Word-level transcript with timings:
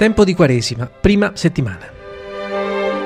Tempo 0.00 0.24
di 0.24 0.32
Quaresima, 0.32 0.86
prima 0.86 1.32
settimana. 1.34 1.84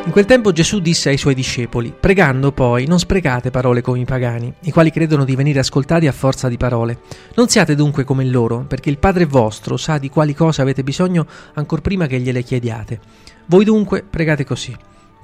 In 0.05 0.13
quel 0.13 0.27
tempo 0.27 0.53
Gesù 0.53 0.79
disse 0.79 1.09
ai 1.09 1.17
suoi 1.17 1.35
discepoli, 1.35 1.93
pregando 1.99 2.53
poi, 2.53 2.87
non 2.87 3.01
sprecate 3.01 3.51
parole 3.51 3.81
come 3.81 3.99
i 3.99 4.05
pagani, 4.05 4.55
i 4.61 4.71
quali 4.71 4.93
credono 4.93 5.25
di 5.25 5.35
venire 5.35 5.59
ascoltati 5.59 6.07
a 6.07 6.13
forza 6.13 6.47
di 6.49 6.57
parole. 6.57 7.01
Non 7.35 7.49
siate 7.49 7.75
dunque 7.75 8.05
come 8.05 8.25
loro, 8.25 8.61
perché 8.61 8.91
il 8.91 8.99
Padre 8.99 9.27
vostro 9.27 9.77
sa 9.77 9.99
di 9.99 10.09
quali 10.09 10.35
cose 10.35 10.63
avete 10.63 10.85
bisogno 10.85 11.27
ancor 11.55 11.81
prima 11.81 12.07
che 12.07 12.21
gliele 12.21 12.45
chiediate. 12.45 13.01
Voi 13.47 13.65
dunque 13.65 14.05
pregate 14.09 14.45
così. 14.45 14.73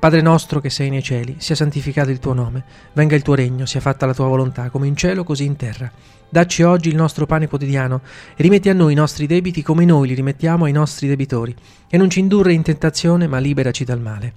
Padre 0.00 0.22
nostro 0.22 0.60
che 0.60 0.70
sei 0.70 0.88
nei 0.88 1.02
cieli, 1.02 1.34
sia 1.40 1.54
santificato 1.54 2.10
il 2.10 2.20
tuo 2.20 2.32
nome, 2.32 2.64
venga 2.94 3.16
il 3.16 3.20
tuo 3.20 3.34
regno, 3.34 3.66
sia 3.66 3.80
fatta 3.80 4.06
la 4.06 4.14
tua 4.14 4.28
volontà, 4.28 4.70
come 4.70 4.86
in 4.86 4.96
cielo 4.96 5.24
così 5.24 5.44
in 5.44 5.56
terra. 5.56 5.92
Dacci 6.26 6.62
oggi 6.62 6.88
il 6.88 6.96
nostro 6.96 7.26
pane 7.26 7.48
quotidiano 7.48 8.00
e 8.34 8.42
rimetti 8.42 8.70
a 8.70 8.72
noi 8.72 8.92
i 8.92 8.96
nostri 8.96 9.26
debiti 9.26 9.60
come 9.62 9.84
noi 9.84 10.08
li 10.08 10.14
rimettiamo 10.14 10.64
ai 10.64 10.72
nostri 10.72 11.06
debitori, 11.06 11.55
e 11.86 11.98
non 11.98 12.08
ci 12.08 12.20
indurre 12.20 12.55
in 12.55 12.62
tentazione, 12.62 13.27
ma 13.27 13.36
liberaci 13.36 13.84
dal 13.84 14.00
male. 14.00 14.36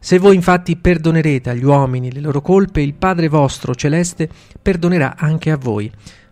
Se 0.00 0.18
voi 0.18 0.34
infatti 0.34 0.74
perdonerete 0.74 1.48
agli 1.48 1.64
uomini 1.64 2.10
le 2.10 2.20
loro 2.20 2.40
colpe, 2.42 2.80
il 2.80 2.94
Padre 2.94 3.28
vostro 3.28 3.72
celeste 3.76 4.28
perdonerà 4.60 5.14
anche 5.16 5.52
a 5.52 5.56
voi. 5.56 5.88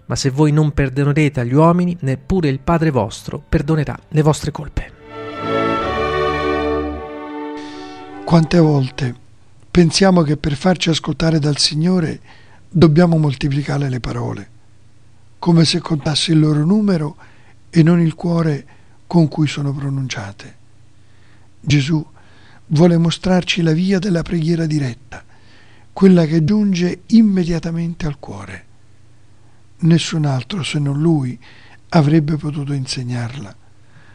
Ma 0.07 0.17
se 0.17 0.31
voi 0.31 0.51
non 0.51 0.73
perdonerete 0.73 1.39
agli 1.39 1.55
uomini, 1.55 1.97
neppure 2.01 2.49
il 2.49 2.59
Padre 2.59 2.91
vostro 2.91 3.41
perdonerà 3.49 3.97
le 4.09 4.23
vostre 4.23 4.51
colpe. 4.51 5.02
Quante 8.33 8.59
volte 8.59 9.15
pensiamo 9.71 10.23
che 10.23 10.39
per 10.39 10.57
farci 10.57 10.89
ascoltare 10.89 11.39
dal 11.39 11.59
Signore 11.59 12.19
dobbiamo 12.67 13.19
moltiplicare 13.19 13.91
le 13.91 14.01
parole, 14.01 14.49
come 15.39 15.67
se 15.67 15.81
contasse 15.81 16.33
il 16.33 16.39
loro 16.39 16.65
numero 16.65 17.17
e 17.69 17.83
non 17.83 18.01
il 18.01 18.15
cuore 18.15 18.67
con 19.07 19.29
cui 19.29 19.47
sono 19.47 19.75
pronunciate. 19.75 20.57
Gesù 21.61 22.03
vuole 22.69 22.97
mostrarci 22.97 23.61
la 23.61 23.73
via 23.73 23.99
della 23.99 24.23
preghiera 24.23 24.65
diretta, 24.65 25.23
quella 25.93 26.25
che 26.25 26.43
giunge 26.43 27.03
immediatamente 27.09 28.07
al 28.07 28.19
cuore. 28.19 28.65
Nessun 29.81 30.25
altro 30.25 30.63
se 30.63 30.79
non 30.79 30.99
lui 30.99 31.39
avrebbe 31.91 32.39
potuto 32.39 32.73
insegnarla. 32.73 33.55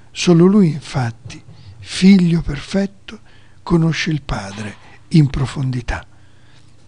Solo 0.10 0.48
lui, 0.48 0.72
infatti, 0.72 1.40
figlio 1.78 2.42
perfetto, 2.42 3.26
conosce 3.68 4.12
il 4.12 4.22
Padre 4.22 4.76
in 5.10 5.30
profondità. 5.30 6.08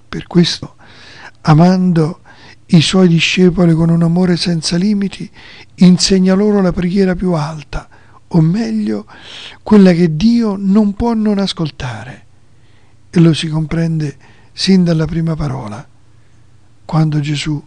Per 0.08 0.28
questo, 0.28 0.78
amando 1.42 2.22
i 2.68 2.80
suoi 2.80 3.10
discepoli 3.10 3.74
con 3.74 3.90
un 3.90 4.02
amore 4.02 4.38
senza 4.38 4.78
limiti, 4.78 5.30
insegna 5.76 6.36
loro 6.36 6.62
la 6.62 6.72
preghiera 6.72 7.16
più 7.16 7.34
alta, 7.34 7.90
o 8.30 8.40
meglio, 8.40 9.06
quella 9.62 9.92
che 9.92 10.16
Dio 10.16 10.56
non 10.58 10.94
può 10.94 11.14
non 11.14 11.40
ascoltare. 11.40 12.26
E 13.10 13.20
lo 13.20 13.34
si 13.34 13.50
comprende 13.50 14.16
sin 14.54 14.86
dalla 14.86 15.06
prima 15.06 15.36
parola, 15.36 15.86
quando 16.86 17.20
Gesù 17.20 17.62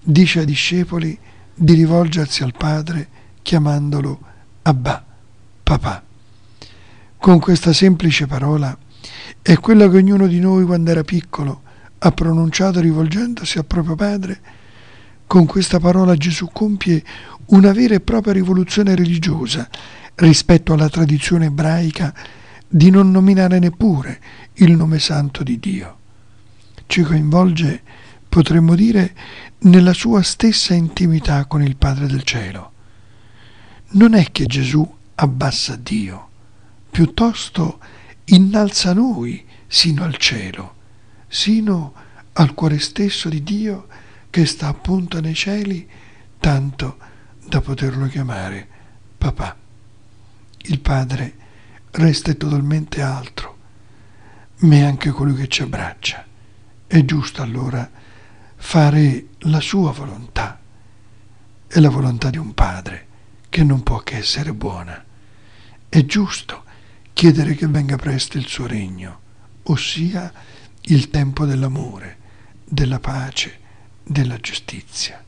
dice 0.00 0.38
ai 0.38 0.46
discepoli 0.46 1.18
di 1.52 1.74
rivolgersi 1.74 2.44
al 2.44 2.54
Padre 2.56 3.08
chiamandolo 3.42 4.20
Abba, 4.62 5.04
papà 5.60 6.04
con 7.24 7.38
questa 7.38 7.72
semplice 7.72 8.26
parola 8.26 8.76
è 9.40 9.56
quella 9.56 9.88
che 9.88 9.96
ognuno 9.96 10.26
di 10.26 10.40
noi 10.40 10.66
quando 10.66 10.90
era 10.90 11.04
piccolo 11.04 11.62
ha 12.00 12.12
pronunciato 12.12 12.80
rivolgendosi 12.80 13.56
al 13.56 13.64
proprio 13.64 13.94
padre. 13.94 14.40
Con 15.26 15.46
questa 15.46 15.80
parola 15.80 16.16
Gesù 16.16 16.50
compie 16.52 17.02
una 17.46 17.72
vera 17.72 17.94
e 17.94 18.00
propria 18.00 18.34
rivoluzione 18.34 18.94
religiosa 18.94 19.66
rispetto 20.16 20.74
alla 20.74 20.90
tradizione 20.90 21.46
ebraica 21.46 22.14
di 22.68 22.90
non 22.90 23.10
nominare 23.10 23.58
neppure 23.58 24.20
il 24.56 24.72
nome 24.72 24.98
santo 24.98 25.42
di 25.42 25.58
Dio. 25.58 25.96
Ci 26.84 27.00
coinvolge, 27.00 27.80
potremmo 28.28 28.74
dire, 28.74 29.14
nella 29.60 29.94
sua 29.94 30.20
stessa 30.20 30.74
intimità 30.74 31.46
con 31.46 31.62
il 31.62 31.76
Padre 31.76 32.06
del 32.06 32.22
Cielo. 32.22 32.72
Non 33.92 34.12
è 34.12 34.30
che 34.30 34.44
Gesù 34.44 34.86
abbassa 35.14 35.74
Dio, 35.76 36.28
piuttosto 36.94 37.80
innalza 38.26 38.92
noi 38.92 39.44
sino 39.66 40.04
al 40.04 40.16
cielo, 40.16 40.74
sino 41.26 41.92
al 42.34 42.54
cuore 42.54 42.78
stesso 42.78 43.28
di 43.28 43.42
Dio 43.42 43.88
che 44.30 44.46
sta 44.46 44.68
appunto 44.68 45.20
nei 45.20 45.34
cieli, 45.34 45.88
tanto 46.38 46.98
da 47.48 47.60
poterlo 47.60 48.06
chiamare 48.06 48.68
papà. 49.18 49.56
Il 50.58 50.78
Padre 50.78 51.34
resta 51.90 52.32
totalmente 52.34 53.02
altro, 53.02 53.56
ma 54.58 54.76
è 54.76 54.82
anche 54.82 55.10
colui 55.10 55.34
che 55.34 55.48
ci 55.48 55.62
abbraccia. 55.62 56.24
È 56.86 57.04
giusto 57.04 57.42
allora 57.42 57.90
fare 58.54 59.30
la 59.38 59.60
sua 59.60 59.90
volontà, 59.90 60.60
è 61.66 61.80
la 61.80 61.90
volontà 61.90 62.30
di 62.30 62.38
un 62.38 62.54
padre 62.54 63.06
che 63.48 63.64
non 63.64 63.82
può 63.82 63.98
che 63.98 64.18
essere 64.18 64.54
buona. 64.54 65.04
È 65.88 66.04
giusto 66.04 66.62
chiedere 67.14 67.54
che 67.54 67.66
venga 67.66 67.96
presto 67.96 68.36
il 68.36 68.46
suo 68.46 68.66
regno, 68.66 69.20
ossia 69.64 70.30
il 70.82 71.08
tempo 71.08 71.46
dell'amore, 71.46 72.18
della 72.64 72.98
pace, 72.98 73.58
della 74.02 74.36
giustizia. 74.36 75.24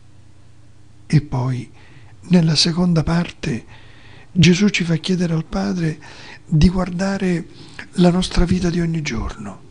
E 1.06 1.20
poi, 1.22 1.70
nella 2.28 2.56
seconda 2.56 3.02
parte, 3.02 3.64
Gesù 4.32 4.68
ci 4.68 4.84
fa 4.84 4.96
chiedere 4.96 5.32
al 5.32 5.46
Padre 5.46 5.98
di 6.44 6.68
guardare 6.68 7.46
la 7.92 8.10
nostra 8.10 8.44
vita 8.44 8.68
di 8.68 8.80
ogni 8.80 9.00
giorno. 9.00 9.62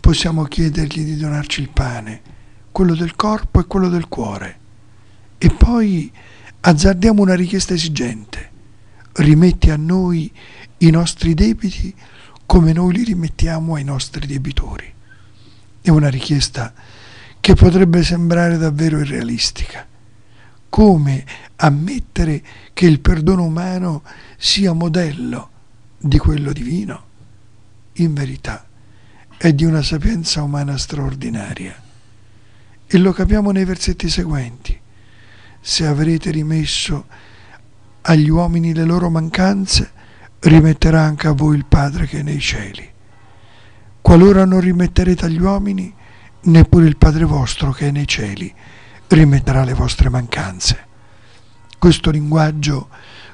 Possiamo 0.00 0.44
chiedergli 0.44 1.02
di 1.02 1.16
donarci 1.16 1.60
il 1.60 1.68
pane, 1.68 2.22
quello 2.70 2.94
del 2.94 3.16
corpo 3.16 3.60
e 3.60 3.66
quello 3.66 3.88
del 3.88 4.08
cuore. 4.08 4.58
E 5.36 5.50
poi 5.50 6.10
azzardiamo 6.60 7.20
una 7.20 7.34
richiesta 7.34 7.74
esigente. 7.74 8.52
Rimetti 9.16 9.70
a 9.70 9.76
noi 9.76 10.30
i 10.78 10.90
nostri 10.90 11.34
debiti 11.34 11.94
come 12.46 12.72
noi 12.72 12.94
li 12.94 13.04
rimettiamo 13.04 13.74
ai 13.74 13.84
nostri 13.84 14.26
debitori. 14.26 14.92
È 15.80 15.88
una 15.90 16.08
richiesta 16.08 16.74
che 17.38 17.54
potrebbe 17.54 18.02
sembrare 18.02 18.58
davvero 18.58 18.98
irrealistica. 18.98 19.86
Come 20.68 21.24
ammettere 21.56 22.42
che 22.72 22.86
il 22.86 23.00
perdono 23.00 23.44
umano 23.44 24.02
sia 24.36 24.72
modello 24.72 25.50
di 25.98 26.18
quello 26.18 26.52
divino? 26.52 27.04
In 27.94 28.14
verità 28.14 28.66
è 29.36 29.52
di 29.52 29.64
una 29.64 29.82
sapienza 29.82 30.42
umana 30.42 30.76
straordinaria. 30.76 31.80
E 32.86 32.98
lo 32.98 33.12
capiamo 33.12 33.50
nei 33.50 33.64
versetti 33.64 34.08
seguenti. 34.08 34.78
Se 35.60 35.86
avrete 35.86 36.30
rimesso 36.30 37.06
agli 38.06 38.28
uomini 38.28 38.74
le 38.74 38.84
loro 38.84 39.08
mancanze, 39.08 39.90
rimetterà 40.40 41.00
anche 41.00 41.26
a 41.26 41.32
voi 41.32 41.56
il 41.56 41.64
Padre 41.64 42.06
che 42.06 42.18
è 42.18 42.22
nei 42.22 42.40
cieli. 42.40 42.86
Qualora 44.02 44.44
non 44.44 44.60
rimetterete 44.60 45.24
agli 45.24 45.40
uomini, 45.40 45.92
neppure 46.42 46.86
il 46.86 46.98
Padre 46.98 47.24
vostro 47.24 47.72
che 47.72 47.88
è 47.88 47.90
nei 47.90 48.06
cieli 48.06 48.54
rimetterà 49.08 49.64
le 49.64 49.74
vostre 49.74 50.08
mancanze. 50.08 50.86
Questo 51.78 52.10
linguaggio 52.10 52.88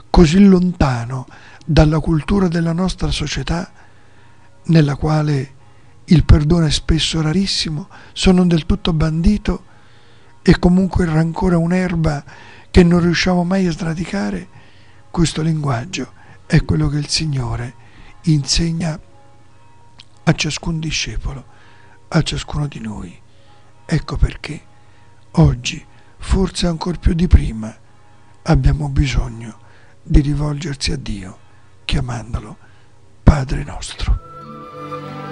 così 0.08 0.44
lontano 0.44 1.26
dalla 1.64 1.98
cultura 1.98 2.48
della 2.48 2.72
nostra 2.72 3.10
società, 3.10 3.70
nella 4.64 4.94
quale 4.94 5.54
il 6.04 6.24
perdono 6.24 6.66
è 6.66 6.70
spesso 6.70 7.20
rarissimo, 7.20 7.88
se 8.12 8.30
non 8.30 8.46
del 8.46 8.66
tutto 8.66 8.92
bandito, 8.92 9.64
e 10.42 10.58
comunque 10.58 11.04
il 11.04 11.10
rancore 11.10 11.54
è 11.54 11.58
un'erba 11.58 12.24
che 12.70 12.82
non 12.82 13.00
riusciamo 13.00 13.44
mai 13.44 13.66
a 13.66 13.72
sradicare, 13.72 14.48
questo 15.10 15.42
linguaggio 15.42 16.12
è 16.46 16.64
quello 16.64 16.88
che 16.88 16.98
il 16.98 17.08
Signore 17.08 17.74
insegna 18.22 18.98
a 20.22 20.32
ciascun 20.32 20.78
discepolo, 20.78 21.44
a 22.08 22.22
ciascuno 22.22 22.66
di 22.66 22.80
noi. 22.80 23.20
Ecco 23.84 24.16
perché 24.16 24.62
oggi, 25.32 25.84
forse 26.18 26.66
ancora 26.66 26.98
più 26.98 27.12
di 27.14 27.26
prima, 27.26 27.76
abbiamo 28.42 28.88
bisogno 28.88 29.58
di 30.02 30.20
rivolgersi 30.20 30.92
a 30.92 30.96
Dio 30.96 31.38
chiamandolo 31.84 32.56
Padre 33.22 33.64
nostro. 33.64 35.29